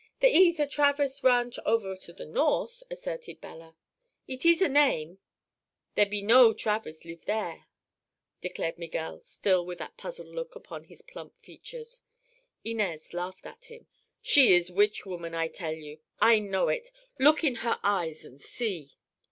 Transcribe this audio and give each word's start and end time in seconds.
"There 0.19 0.31
ees 0.35 0.59
a 0.59 0.65
Travers 0.65 1.23
Ranch 1.23 1.59
over 1.63 1.91
at 1.91 2.17
the 2.17 2.25
north," 2.25 2.81
asserted 2.89 3.39
Bella. 3.39 3.75
"Eet 4.27 4.43
ees 4.43 4.59
a 4.63 4.67
name; 4.67 5.19
there 5.93 6.07
be 6.07 6.23
no 6.23 6.55
Travers 6.55 7.05
live 7.05 7.25
there," 7.25 7.67
declared 8.41 8.79
Miguel, 8.79 9.19
still 9.21 9.63
with 9.63 9.77
that 9.77 9.97
puzzled 9.97 10.29
look 10.33 10.55
upon 10.55 10.85
his 10.85 11.03
plump 11.03 11.39
features. 11.43 12.01
Inez 12.65 13.13
laughed 13.13 13.45
at 13.45 13.65
him. 13.65 13.85
"She 14.23 14.53
is 14.53 14.71
witch 14.71 15.05
woman, 15.05 15.35
I 15.35 15.49
tell 15.49 15.75
you. 15.75 15.99
I 16.19 16.39
know 16.39 16.67
it! 16.67 16.89
Look 17.19 17.43
in 17.43 17.57
her 17.57 17.79
eyes, 17.83 18.25
an' 18.25 18.39
see." 18.39 18.93